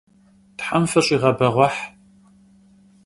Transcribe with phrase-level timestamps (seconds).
[0.59, 1.77] Them fış'iğebeğueh!